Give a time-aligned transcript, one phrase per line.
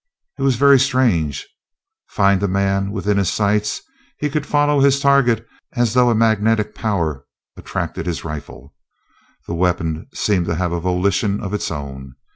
[0.39, 1.47] It was very strange.
[2.07, 3.83] Find a man with his sights?
[4.17, 8.73] He could follow his target as though a magnetic power attracted his rifle.
[9.45, 12.15] The weapon seemed to have a volition of its own.